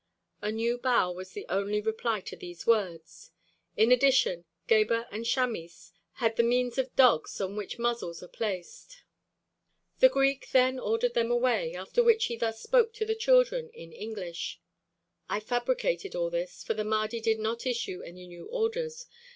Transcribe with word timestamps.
A 0.41 0.51
new 0.51 0.79
bow 0.79 1.11
was 1.11 1.33
the 1.33 1.45
only 1.47 1.79
reply 1.79 2.21
to 2.21 2.35
these 2.35 2.65
words; 2.65 3.29
in 3.77 3.91
addition 3.91 4.45
Gebhr 4.67 5.05
and 5.11 5.25
Chamis 5.27 5.91
had 6.13 6.35
the 6.37 6.41
miens 6.41 6.79
of 6.79 6.95
dogs 6.95 7.39
on 7.39 7.55
which 7.55 7.77
muzzles 7.77 8.23
are 8.23 8.27
placed. 8.27 9.03
The 9.99 10.09
Greek 10.09 10.49
then 10.49 10.79
ordered 10.79 11.13
them 11.13 11.29
away, 11.29 11.75
after 11.75 12.01
which 12.01 12.25
he 12.25 12.35
thus 12.35 12.59
spoke 12.63 12.93
to 12.93 13.05
the 13.05 13.13
children 13.13 13.69
in 13.75 13.93
English: 13.93 14.59
"I 15.29 15.39
fabricated 15.39 16.15
all 16.15 16.31
this, 16.31 16.63
for 16.63 16.73
the 16.73 16.83
Mahdi 16.83 17.19
did 17.21 17.37
not 17.37 17.67
issue 17.67 18.01
any 18.01 18.25
new 18.25 18.47
orders. 18.47 19.05